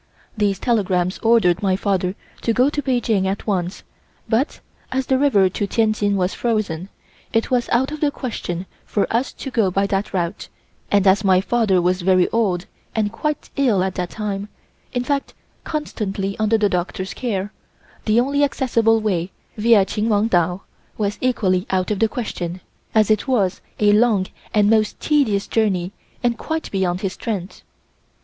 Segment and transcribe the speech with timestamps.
[0.35, 3.83] These telegrams ordered my father to go to Peking at once,
[4.27, 4.59] but,
[4.91, 6.89] as the river to Tientsin was frozen,
[7.31, 10.49] it was out of the question for us to go by that route,
[10.91, 14.49] and as my father was very old and quite ill at that time,
[14.91, 15.35] in fact
[15.65, 17.53] constantly under the doctor's care,
[18.05, 20.61] the only accessible way, via Chinwangtao,
[20.97, 22.59] was equally out of the question,
[22.95, 25.91] as it was a long and most tedious journey
[26.23, 27.61] and quite beyond his strength.